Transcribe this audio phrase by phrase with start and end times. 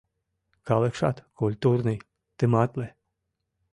[0.67, 1.97] Калыкшат культурный,
[2.37, 2.87] тыматле.